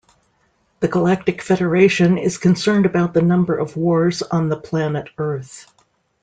[0.79, 5.71] The Galactic Federation is concerned about the number of wars on the Planet Earth.